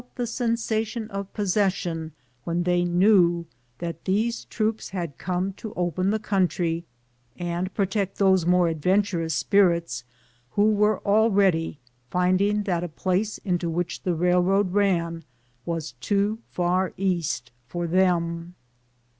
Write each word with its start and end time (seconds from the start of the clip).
the 0.15 0.25
sensation 0.25 1.07
of 1.11 1.31
possession 1.31 2.11
when 2.43 2.63
they 2.63 2.83
knew 2.83 3.45
that 3.77 4.05
these 4.05 4.45
troops 4.45 4.89
liad 4.89 5.15
come 5.19 5.53
to 5.53 5.75
open 5.75 6.09
the 6.09 6.17
country 6.17 6.83
and 7.37 7.71
protect 7.75 8.17
those 8.17 8.43
more 8.43 8.67
adventurous 8.67 9.35
spirits 9.35 10.03
who 10.53 10.71
were 10.73 10.99
already 11.05 11.77
finding 12.09 12.63
that 12.63 12.83
a 12.83 12.89
place 12.89 13.37
into 13.45 13.69
which 13.69 14.01
the 14.01 14.15
railroad 14.15 14.73
ran 14.73 15.23
was 15.67 15.91
too 16.01 16.39
far 16.49 16.93
East 16.97 17.51
for 17.67 17.85
them. 17.85 18.55